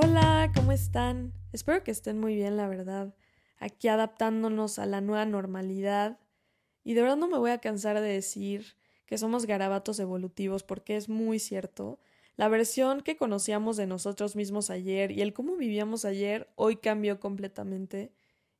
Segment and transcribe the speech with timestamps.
[0.00, 1.32] Hola, ¿cómo están?
[1.52, 3.16] Espero que estén muy bien, la verdad.
[3.58, 6.20] Aquí adaptándonos a la nueva normalidad.
[6.84, 8.76] Y de verdad no me voy a cansar de decir
[9.06, 11.98] que somos garabatos evolutivos porque es muy cierto.
[12.36, 17.18] La versión que conocíamos de nosotros mismos ayer y el cómo vivíamos ayer hoy cambió
[17.18, 18.12] completamente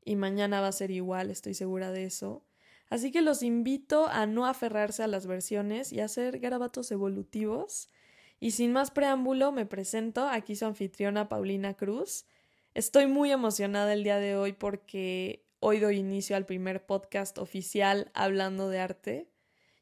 [0.05, 2.45] y mañana va a ser igual, estoy segura de eso.
[2.91, 7.91] Así que los invito a no aferrarse a las versiones y a ser garabatos evolutivos.
[8.41, 12.27] Y sin más preámbulo, me presento, aquí su anfitriona Paulina Cruz.
[12.75, 18.11] Estoy muy emocionada el día de hoy porque hoy doy inicio al primer podcast oficial
[18.14, 19.31] hablando de arte.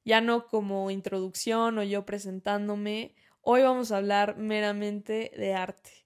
[0.05, 3.15] Ya no como introducción o yo presentándome,
[3.49, 6.05] Hoy vamos a hablar meramente de arte.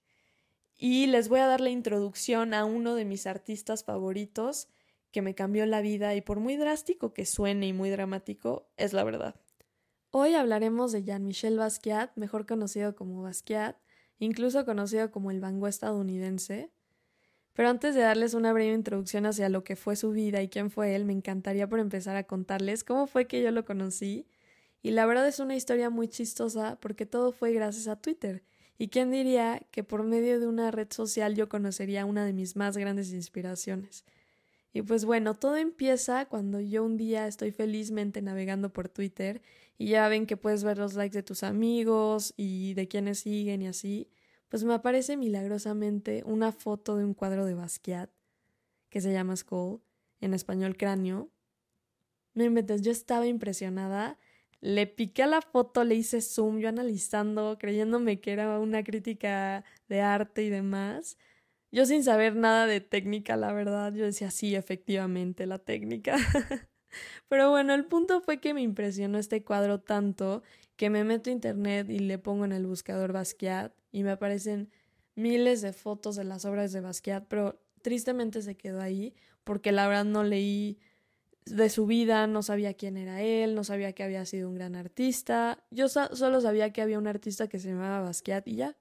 [0.77, 4.69] Y les voy a dar la introducción a uno de mis artistas favoritos
[5.11, 8.93] que me cambió la vida y por muy drástico que suene y muy dramático, es
[8.93, 9.37] la verdad.
[10.12, 13.77] Hoy hablaremos de Jean-Michel Basquiat, mejor conocido como Basquiat,
[14.19, 16.72] incluso conocido como el Van estadounidense.
[17.52, 20.72] Pero antes de darles una breve introducción hacia lo que fue su vida y quién
[20.72, 24.27] fue él, me encantaría por empezar a contarles cómo fue que yo lo conocí
[24.83, 28.42] y la verdad es una historia muy chistosa porque todo fue gracias a Twitter.
[28.78, 32.56] ¿Y quién diría que por medio de una red social yo conocería una de mis
[32.56, 34.05] más grandes inspiraciones?
[34.73, 39.43] Y pues bueno, todo empieza cuando yo un día estoy felizmente navegando por Twitter
[39.79, 43.63] y ya ven que puedes ver los likes de tus amigos y de quienes siguen
[43.63, 44.09] y así,
[44.48, 48.11] pues me aparece milagrosamente una foto de un cuadro de Basquiat
[48.89, 49.81] que se llama Skull,
[50.21, 51.31] en español cráneo.
[52.35, 54.19] No inventes, yo estaba impresionada
[54.61, 59.65] le piqué a la foto, le hice zoom, yo analizando, creyéndome que era una crítica
[59.89, 61.17] de arte y demás.
[61.73, 66.17] Yo sin saber nada de técnica, la verdad, yo decía, sí, efectivamente, la técnica.
[67.29, 70.43] Pero bueno, el punto fue que me impresionó este cuadro tanto
[70.77, 74.71] que me meto a internet y le pongo en el buscador Basquiat y me aparecen
[75.15, 79.14] miles de fotos de las obras de Basquiat, pero tristemente se quedó ahí
[79.45, 80.79] porque la verdad no leí
[81.45, 84.75] de su vida, no sabía quién era él, no sabía que había sido un gran
[84.77, 88.77] artista, yo solo sabía que había un artista que se llamaba Basquiat y ya.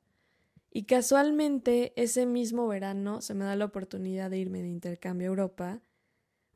[0.72, 5.30] Y casualmente ese mismo verano se me da la oportunidad de irme de intercambio a
[5.30, 5.82] Europa,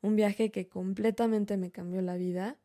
[0.02, 2.58] un viaje que completamente me cambió la vida.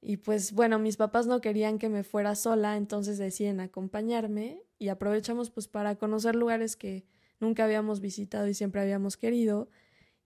[0.00, 4.88] Y pues bueno, mis papás no querían que me fuera sola, entonces deciden acompañarme y
[4.88, 7.04] aprovechamos pues para conocer lugares que
[7.40, 9.68] nunca habíamos visitado y siempre habíamos querido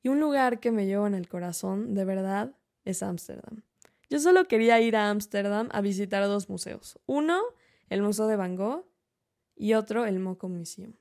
[0.02, 3.62] y un lugar que me llevo en el corazón, de verdad, es Ámsterdam.
[4.10, 6.98] Yo solo quería ir a Ámsterdam a visitar dos museos.
[7.06, 7.40] Uno,
[7.88, 8.84] el Museo de Van Gogh,
[9.54, 10.94] y otro, el Moco Museum.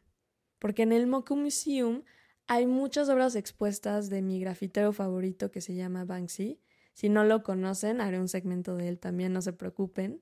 [0.59, 2.03] Porque en el Moco Museum
[2.47, 6.59] hay muchas obras expuestas de mi grafitero favorito que se llama Banksy.
[6.93, 10.21] Si no lo conocen, haré un segmento de él también, no se preocupen.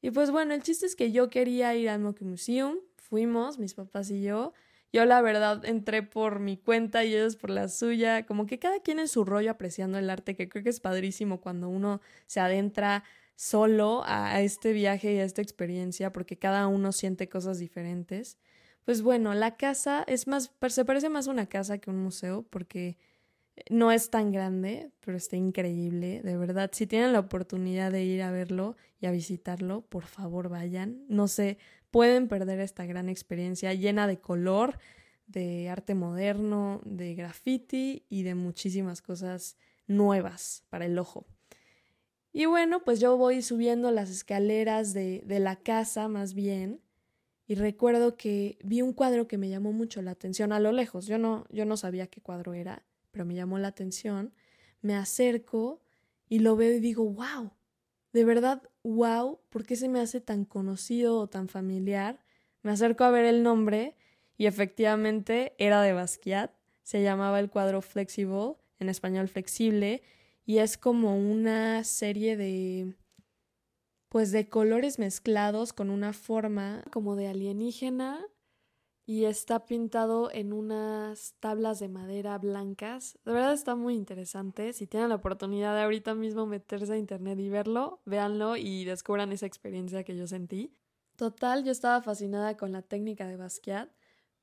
[0.00, 3.74] Y pues bueno, el chiste es que yo quería ir al Moco Museum, fuimos, mis
[3.74, 4.52] papás y yo,
[4.92, 8.80] yo la verdad entré por mi cuenta y ellos por la suya, como que cada
[8.80, 12.40] quien en su rollo apreciando el arte, que creo que es padrísimo cuando uno se
[12.40, 13.04] adentra
[13.42, 18.38] solo a este viaje y a esta experiencia, porque cada uno siente cosas diferentes.
[18.84, 22.44] Pues bueno, la casa es más, se parece más a una casa que un museo,
[22.50, 22.98] porque
[23.68, 26.70] no es tan grande, pero está increíble, de verdad.
[26.72, 31.04] Si tienen la oportunidad de ir a verlo y a visitarlo, por favor vayan.
[31.08, 31.58] No sé,
[31.90, 34.78] pueden perder esta gran experiencia llena de color,
[35.26, 39.56] de arte moderno, de graffiti y de muchísimas cosas
[39.88, 41.26] nuevas para el ojo.
[42.32, 46.80] Y bueno, pues yo voy subiendo las escaleras de, de la casa más bien
[47.46, 51.06] y recuerdo que vi un cuadro que me llamó mucho la atención a lo lejos.
[51.06, 54.32] Yo no, yo no sabía qué cuadro era, pero me llamó la atención.
[54.80, 55.82] Me acerco
[56.28, 57.52] y lo veo y digo, wow,
[58.12, 62.20] de verdad, wow, ¿por qué se me hace tan conocido o tan familiar?
[62.62, 63.96] Me acerco a ver el nombre
[64.38, 66.52] y efectivamente era de Basquiat.
[66.82, 70.02] Se llamaba el cuadro Flexible, en español flexible,
[70.52, 72.94] y es como una serie de
[74.10, 78.22] pues de colores mezclados con una forma como de alienígena
[79.06, 83.18] y está pintado en unas tablas de madera blancas.
[83.24, 84.74] De verdad está muy interesante.
[84.74, 89.32] Si tienen la oportunidad de ahorita mismo meterse a internet y verlo, véanlo y descubran
[89.32, 90.76] esa experiencia que yo sentí.
[91.16, 93.88] Total, yo estaba fascinada con la técnica de Basquiat,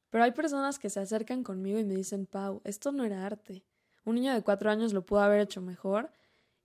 [0.10, 3.64] pero hay personas que se acercan conmigo y me dicen, Pau, esto no era arte.
[4.10, 6.12] Un niño de cuatro años lo pudo haber hecho mejor.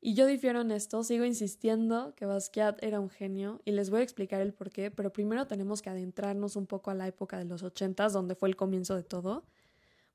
[0.01, 4.01] Y yo difiero en esto, sigo insistiendo que Basquiat era un genio y les voy
[4.01, 7.37] a explicar el por qué, pero primero tenemos que adentrarnos un poco a la época
[7.37, 9.45] de los ochentas, donde fue el comienzo de todo,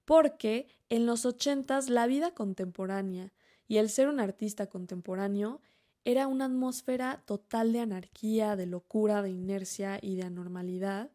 [0.06, 3.32] porque en los ochentas la vida contemporánea
[3.68, 5.62] y el ser un artista contemporáneo
[6.06, 11.12] era una atmósfera total de anarquía, de locura, de inercia y de anormalidad,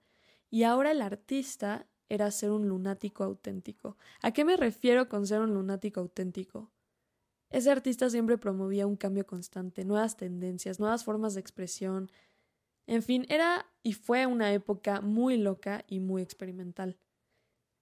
[0.49, 3.97] y ahora el artista era ser un lunático auténtico.
[4.23, 6.71] ¿A qué me refiero con ser un lunático auténtico?
[7.51, 12.11] Ese artista siempre promovía un cambio constante, nuevas tendencias, nuevas formas de expresión.
[12.87, 16.99] En fin, era y fue una época muy loca y muy experimental.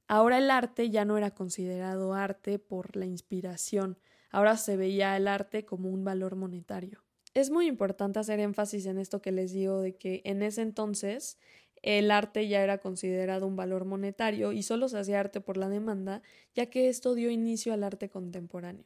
[0.09, 3.99] Ahora el arte ya no era considerado arte por la inspiración,
[4.31, 7.03] ahora se veía el arte como un valor monetario.
[7.35, 11.39] Es muy importante hacer énfasis en esto que les digo de que en ese entonces
[11.83, 15.69] el arte ya era considerado un valor monetario y solo se hacía arte por la
[15.69, 16.23] demanda,
[16.55, 18.85] ya que esto dio inicio al arte contemporáneo.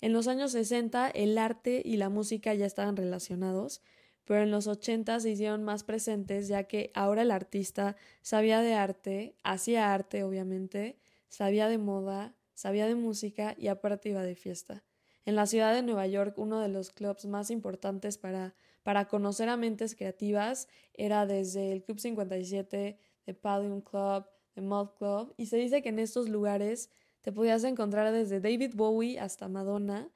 [0.00, 3.82] En los años 60 el arte y la música ya estaban relacionados,
[4.24, 8.74] pero en los 80 se hicieron más presentes ya que ahora el artista sabía de
[8.74, 10.96] arte, hacía arte obviamente,
[11.28, 14.84] sabía de moda, sabía de música y aparte iba de fiesta.
[15.24, 19.48] En la ciudad de Nueva York, uno de los clubs más importantes para, para conocer
[19.48, 25.46] a mentes creativas era desde el Club 57, The Palladium Club, The Moth Club, y
[25.46, 26.90] se dice que en estos lugares
[27.20, 30.10] te podías encontrar desde David Bowie hasta Madonna,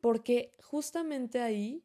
[0.00, 1.84] porque justamente ahí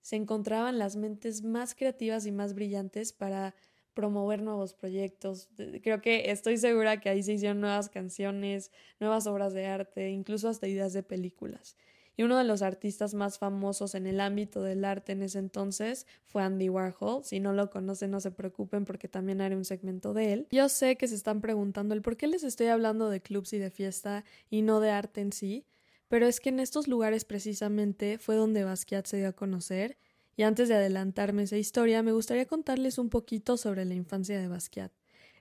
[0.00, 3.54] se encontraban las mentes más creativas y más brillantes para
[3.92, 5.48] promover nuevos proyectos.
[5.82, 8.70] Creo que estoy segura que ahí se hicieron nuevas canciones,
[9.00, 11.76] nuevas obras de arte, incluso hasta ideas de películas
[12.16, 16.06] y uno de los artistas más famosos en el ámbito del arte en ese entonces
[16.26, 17.24] fue Andy Warhol.
[17.24, 20.46] Si no lo conocen, no se preocupen porque también haré un segmento de él.
[20.50, 23.58] Yo sé que se están preguntando el por qué les estoy hablando de clubs y
[23.58, 25.64] de fiesta y no de arte en sí,
[26.08, 29.96] pero es que en estos lugares precisamente fue donde Basquiat se dio a conocer.
[30.36, 34.48] Y antes de adelantarme esa historia, me gustaría contarles un poquito sobre la infancia de
[34.48, 34.90] Basquiat.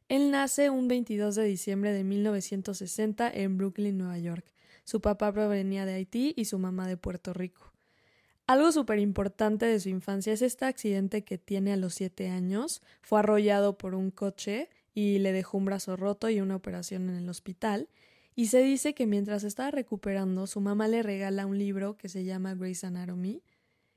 [0.10, 4.46] Él nace un 22 de diciembre de 1960 en Brooklyn, Nueva York.
[4.90, 7.72] Su papá provenía de Haití y su mamá de Puerto Rico.
[8.48, 12.82] Algo súper importante de su infancia es este accidente que tiene a los siete años.
[13.04, 17.18] Fue arrollado por un coche y le dejó un brazo roto y una operación en
[17.18, 17.88] el hospital.
[18.36, 22.24] Y se dice que mientras estaba recuperando, su mamá le regala un libro que se
[22.24, 23.44] llama Grey's Anatomy.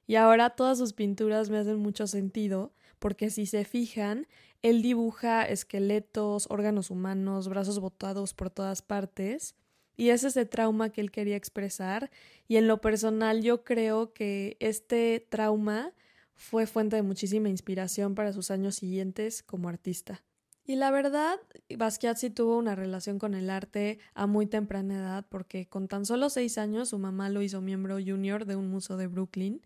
[0.06, 4.26] Y ahora todas sus pinturas me hacen mucho sentido, porque si se fijan,
[4.60, 9.54] él dibuja esqueletos, órganos humanos, brazos botados por todas partes.
[9.96, 12.10] Y es ese trauma que él quería expresar.
[12.48, 15.92] Y en lo personal yo creo que este trauma
[16.34, 20.22] fue fuente de muchísima inspiración para sus años siguientes como artista.
[20.64, 21.40] Y la verdad,
[21.76, 26.30] Basquiat tuvo una relación con el arte a muy temprana edad, porque con tan solo
[26.30, 29.60] seis años su mamá lo hizo miembro junior de un museo de Brooklyn,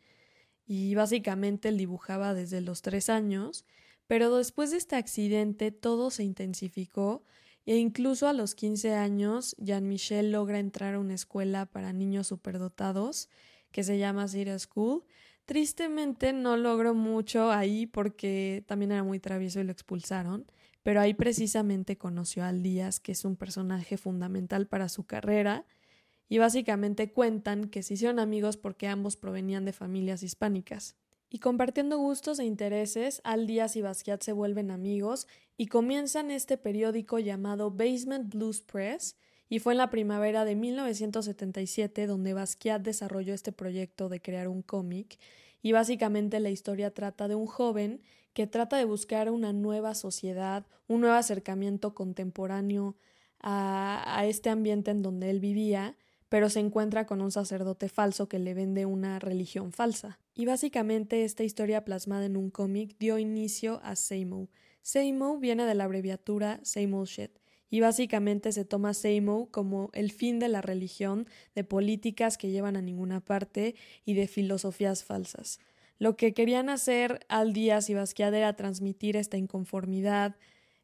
[0.66, 3.66] y básicamente él dibujaba desde los tres años,
[4.06, 7.24] pero después de este accidente todo se intensificó
[7.66, 13.28] e incluso a los 15 años, Jean-Michel logra entrar a una escuela para niños superdotados
[13.72, 15.02] que se llama City School.
[15.44, 20.46] Tristemente no logró mucho ahí porque también era muy travieso y lo expulsaron,
[20.84, 25.64] pero ahí precisamente conoció Al Díaz, que es un personaje fundamental para su carrera,
[26.28, 30.96] y básicamente cuentan que se hicieron amigos porque ambos provenían de familias hispánicas.
[31.28, 35.26] Y compartiendo gustos e intereses, Al Díaz y Basquiat se vuelven amigos
[35.56, 39.16] y comienzan este periódico llamado Basement Blues Press,
[39.48, 44.62] y fue en la primavera de 1977 donde Basquiat desarrolló este proyecto de crear un
[44.62, 45.18] cómic,
[45.62, 48.00] y básicamente la historia trata de un joven
[48.32, 52.96] que trata de buscar una nueva sociedad, un nuevo acercamiento contemporáneo
[53.40, 55.96] a, a este ambiente en donde él vivía,
[56.28, 60.18] pero se encuentra con un sacerdote falso que le vende una religión falsa.
[60.38, 64.50] Y básicamente esta historia plasmada en un cómic dio inicio a Seimo.
[64.82, 67.30] Seimo viene de la abreviatura Same Shit,
[67.70, 72.76] y básicamente se toma Seimo como el fin de la religión, de políticas que llevan
[72.76, 73.74] a ninguna parte
[74.04, 75.58] y de filosofías falsas.
[75.98, 80.36] Lo que querían hacer Al Díaz y Basquiat era transmitir esta inconformidad,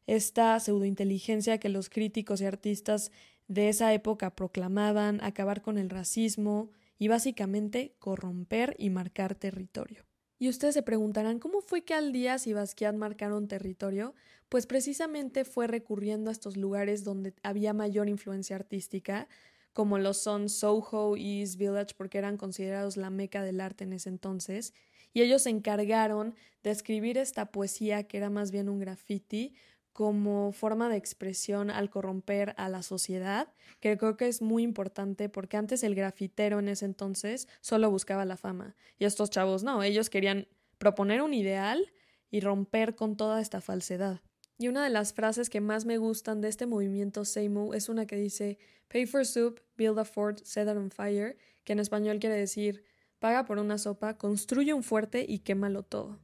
[0.07, 3.11] esta pseudointeligencia que los críticos y artistas
[3.47, 6.71] de esa época proclamaban acabar con el racismo
[7.03, 10.05] y básicamente corromper y marcar territorio.
[10.39, 14.15] Y ustedes se preguntarán cómo fue que Aldías y Basquiat marcaron territorio,
[14.47, 19.27] pues precisamente fue recurriendo a estos lugares donde había mayor influencia artística,
[19.73, 23.91] como lo son Soho y East Village, porque eran considerados la meca del arte en
[23.91, 24.73] ese entonces,
[25.11, 29.55] y ellos se encargaron de escribir esta poesía que era más bien un graffiti,
[29.93, 35.29] como forma de expresión al corromper a la sociedad, que creo que es muy importante
[35.29, 39.83] porque antes el grafitero en ese entonces solo buscaba la fama y estos chavos no,
[39.83, 40.47] ellos querían
[40.79, 41.93] proponer un ideal
[42.31, 44.21] y romper con toda esta falsedad.
[44.57, 48.05] Y una de las frases que más me gustan de este movimiento Seimu es una
[48.05, 48.57] que dice
[48.87, 52.83] Pay for soup, build a fort, set it on fire, que en español quiere decir
[53.19, 56.19] paga por una sopa, construye un fuerte y quémalo todo.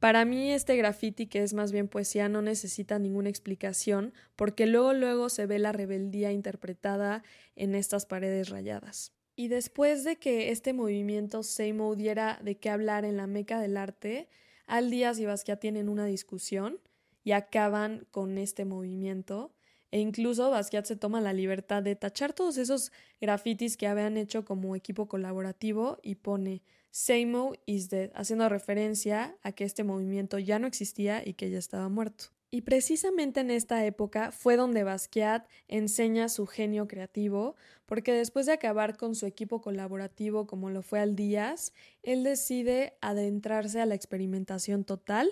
[0.00, 4.92] Para mí este graffiti, que es más bien poesía, no necesita ninguna explicación, porque luego
[4.92, 7.22] luego se ve la rebeldía interpretada
[7.56, 9.12] en estas paredes rayadas.
[9.36, 13.76] Y después de que este movimiento Seimo diera de qué hablar en la meca del
[13.76, 14.28] arte,
[14.66, 16.78] Al Díaz y Basquiat tienen una discusión
[17.24, 19.52] y acaban con este movimiento.
[19.94, 24.44] E incluso Basquiat se toma la libertad de tachar todos esos grafitis que habían hecho
[24.44, 30.58] como equipo colaborativo y pone Seimo is dead, haciendo referencia a que este movimiento ya
[30.58, 32.24] no existía y que ya estaba muerto.
[32.50, 37.54] Y precisamente en esta época fue donde Basquiat enseña su genio creativo,
[37.86, 41.72] porque después de acabar con su equipo colaborativo como lo fue al Díaz,
[42.02, 45.30] él decide adentrarse a la experimentación total,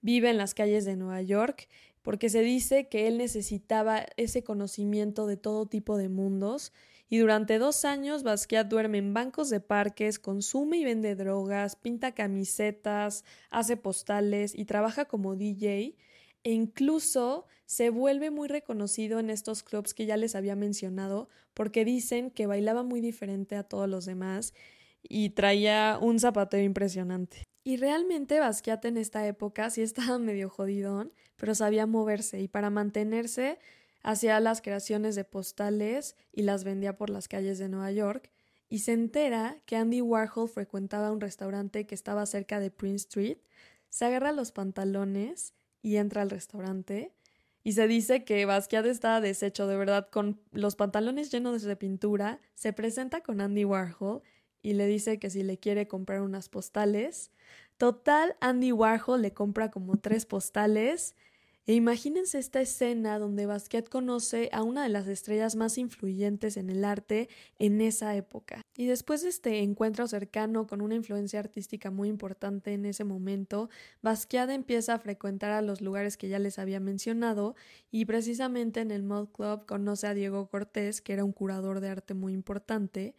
[0.00, 1.68] vive en las calles de Nueva York,
[2.02, 6.72] porque se dice que él necesitaba ese conocimiento de todo tipo de mundos,
[7.08, 12.12] y durante dos años Basquiat duerme en bancos de parques, consume y vende drogas, pinta
[12.12, 15.96] camisetas, hace postales y trabaja como DJ,
[16.44, 21.84] e incluso se vuelve muy reconocido en estos clubs que ya les había mencionado porque
[21.84, 24.54] dicen que bailaba muy diferente a todos los demás
[25.02, 27.44] y traía un zapateo impresionante.
[27.62, 32.70] Y realmente Basquiat en esta época sí estaba medio jodidón, pero sabía moverse y para
[32.70, 33.58] mantenerse
[34.02, 38.30] hacía las creaciones de postales y las vendía por las calles de Nueva York
[38.70, 43.38] y se entera que Andy Warhol frecuentaba un restaurante que estaba cerca de Prince Street,
[43.88, 47.12] se agarra los pantalones y entra al restaurante.
[47.62, 52.40] Y se dice que Basquiat está deshecho de verdad con los pantalones llenos de pintura.
[52.54, 54.22] Se presenta con Andy Warhol
[54.62, 57.30] y le dice que si le quiere comprar unas postales.
[57.78, 61.14] Total, Andy Warhol le compra como tres postales
[61.70, 66.68] e imagínense esta escena donde Basquiat conoce a una de las estrellas más influyentes en
[66.68, 67.28] el arte
[67.60, 68.62] en esa época.
[68.76, 73.70] Y después de este encuentro cercano con una influencia artística muy importante en ese momento,
[74.02, 77.54] Basquiat empieza a frecuentar a los lugares que ya les había mencionado
[77.92, 81.90] y precisamente en el Mod Club conoce a Diego Cortés, que era un curador de
[81.90, 83.14] arte muy importante,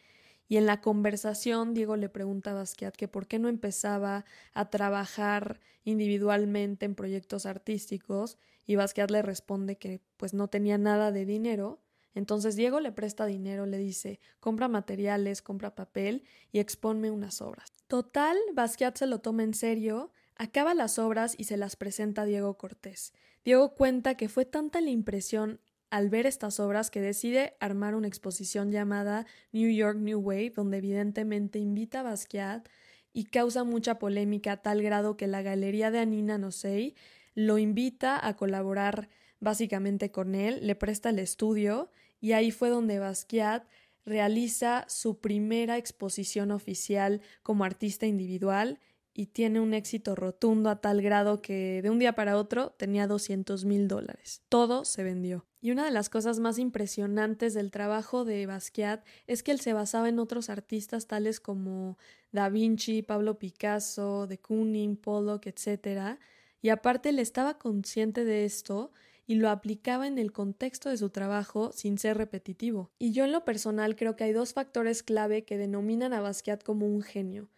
[0.52, 4.70] y en la conversación Diego le pregunta a Basquiat que por qué no empezaba a
[4.70, 11.24] trabajar individualmente en proyectos artísticos y Basquiat le responde que pues no tenía nada de
[11.24, 11.80] dinero.
[12.16, 17.72] Entonces Diego le presta dinero, le dice, compra materiales, compra papel y expónme unas obras.
[17.88, 22.26] Total, Basquiat se lo toma en serio, acaba las obras y se las presenta a
[22.26, 23.14] Diego Cortés.
[23.46, 25.62] Diego cuenta que fue tanta la impresión
[25.92, 30.78] al ver estas obras que decide armar una exposición llamada New York New Wave, donde
[30.78, 32.68] evidentemente invita a Basquiat
[33.14, 36.96] y causa mucha polémica a tal grado que la galería de Anina Nosei
[37.36, 39.10] lo invita a colaborar
[39.42, 41.90] básicamente con él, le presta el estudio
[42.22, 43.68] y ahí fue donde Basquiat
[44.06, 48.80] realiza su primera exposición oficial como artista individual
[49.14, 53.08] y tiene un éxito rotundo a tal grado que de un día para otro tenía
[53.08, 54.42] 200 mil dólares.
[54.50, 55.46] Todo se vendió.
[55.60, 59.74] Y una de las cosas más impresionantes del trabajo de Basquiat es que él se
[59.74, 61.98] basaba en otros artistas tales como
[62.32, 66.18] Da Vinci, Pablo Picasso, de Kooning, Pollock, etc.
[66.62, 68.92] Y aparte él estaba consciente de esto
[69.28, 72.92] y lo aplicaba en el contexto de su trabajo sin ser repetitivo.
[72.98, 76.64] Y yo en lo personal creo que hay dos factores clave que denominan a Basquiat
[76.64, 77.50] como un genio.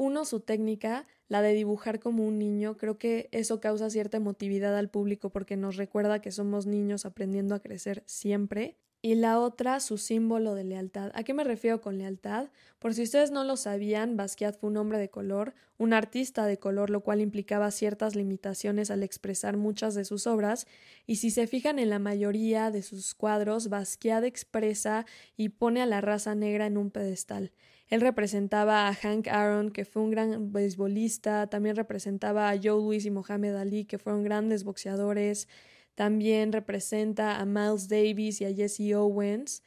[0.00, 4.74] Uno, su técnica, la de dibujar como un niño, creo que eso causa cierta emotividad
[4.78, 8.78] al público porque nos recuerda que somos niños aprendiendo a crecer siempre.
[9.02, 11.10] Y la otra, su símbolo de lealtad.
[11.12, 12.48] ¿A qué me refiero con lealtad?
[12.78, 16.58] Por si ustedes no lo sabían, Basquiat fue un hombre de color, un artista de
[16.58, 20.66] color, lo cual implicaba ciertas limitaciones al expresar muchas de sus obras,
[21.06, 25.04] y si se fijan en la mayoría de sus cuadros, Basquiat expresa
[25.36, 27.52] y pone a la raza negra en un pedestal.
[27.90, 33.04] Él representaba a Hank Aaron, que fue un gran beisbolista, también representaba a Joe Louis
[33.04, 35.48] y Mohamed Ali, que fueron grandes boxeadores,
[35.96, 39.64] también representa a Miles Davis y a Jesse Owens,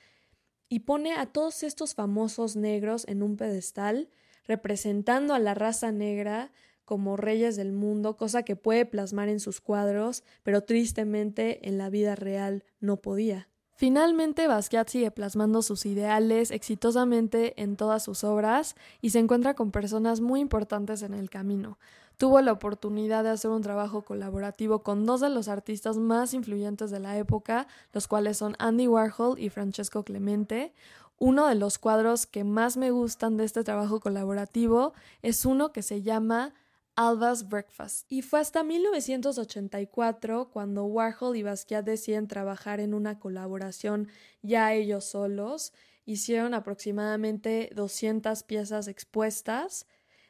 [0.70, 4.10] y pone a todos estos famosos negros en un pedestal,
[4.46, 6.52] representando a la raza negra
[6.86, 11.90] como reyes del mundo, cosa que puede plasmar en sus cuadros, pero tristemente en la
[11.90, 13.50] vida real no podía.
[13.76, 19.72] Finalmente, Basquiat sigue plasmando sus ideales exitosamente en todas sus obras y se encuentra con
[19.72, 21.80] personas muy importantes en el camino.
[22.18, 26.92] Tuvo la oportunidad de hacer un trabajo colaborativo con dos de los artistas más influyentes
[26.92, 30.72] de la época, los cuales son Andy Warhol y Francesco Clemente.
[31.18, 35.82] Uno de los cuadros que más me gustan de este trabajo colaborativo es uno que
[35.82, 36.54] se llama
[36.96, 38.06] Alba's Breakfast.
[38.12, 44.10] Y fue hasta 1984 cuando Warhol y Basquiat deciden trabajar en una colaboración
[44.42, 45.74] ya ellos solos.
[46.06, 49.88] Hicieron aproximadamente 200 piezas expuestas,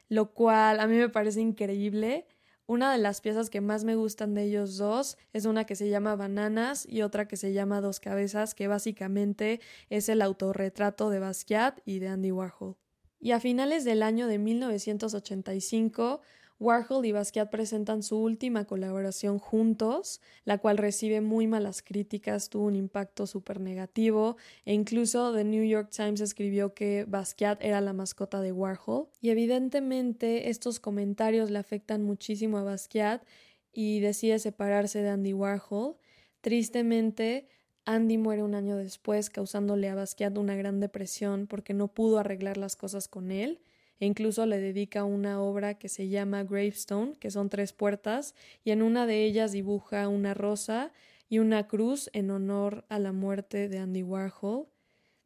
[0.08, 2.26] lo cual a mí me parece increíble.
[2.66, 5.90] Una de las piezas que más me gustan de ellos dos es una que se
[5.90, 11.18] llama Bananas y otra que se llama Dos Cabezas, que básicamente es el autorretrato de
[11.18, 12.76] Basquiat y de Andy Warhol.
[13.20, 16.22] Y a finales del año de 1985,
[16.60, 22.66] Warhol y Basquiat presentan su última colaboración juntos, la cual recibe muy malas críticas, tuvo
[22.66, 27.92] un impacto súper negativo e incluso The New York Times escribió que Basquiat era la
[27.92, 33.24] mascota de Warhol y evidentemente estos comentarios le afectan muchísimo a Basquiat
[33.72, 35.96] y decide separarse de Andy Warhol.
[36.40, 37.48] Tristemente,
[37.84, 42.56] Andy muere un año después causándole a Basquiat una gran depresión porque no pudo arreglar
[42.58, 43.60] las cosas con él
[44.00, 48.34] e incluso le dedica una obra que se llama Gravestone, que son tres puertas,
[48.64, 50.92] y en una de ellas dibuja una rosa
[51.28, 54.66] y una cruz en honor a la muerte de Andy Warhol.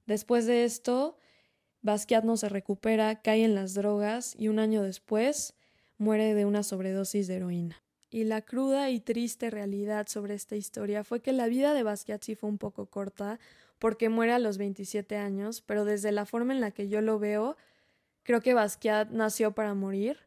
[0.06, 1.18] Después de esto,
[1.82, 5.54] Basquiat no se recupera, cae en las drogas y un año después
[5.96, 7.82] muere de una sobredosis de heroína.
[8.10, 12.22] Y la cruda y triste realidad sobre esta historia fue que la vida de Basquiat
[12.22, 13.38] sí fue un poco corta,
[13.78, 17.18] porque muere a los 27 años, pero desde la forma en la que yo lo
[17.18, 17.56] veo,
[18.28, 20.18] Creo que Basquiat nació para morir,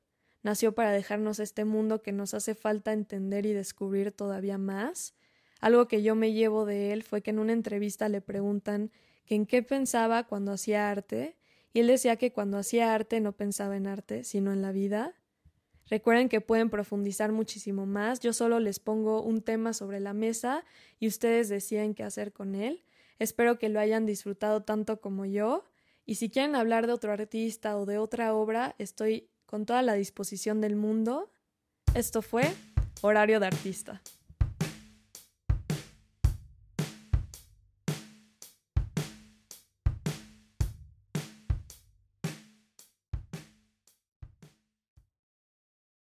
[0.41, 5.13] nació para dejarnos este mundo que nos hace falta entender y descubrir todavía más.
[5.59, 8.89] Algo que yo me llevo de él fue que en una entrevista le preguntan
[9.27, 11.37] que en qué pensaba cuando hacía arte,
[11.73, 15.13] y él decía que cuando hacía arte no pensaba en arte, sino en la vida.
[15.87, 18.19] Recuerden que pueden profundizar muchísimo más.
[18.19, 20.65] Yo solo les pongo un tema sobre la mesa
[20.99, 22.83] y ustedes deciden qué hacer con él.
[23.19, 25.70] Espero que lo hayan disfrutado tanto como yo.
[26.05, 29.93] Y si quieren hablar de otro artista o de otra obra, estoy con toda la
[29.93, 31.31] disposición del mundo.
[31.93, 32.51] Esto fue
[33.01, 34.01] Horario de Artista.